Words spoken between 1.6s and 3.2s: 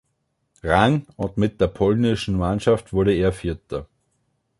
der polnischen Mannschaft wurde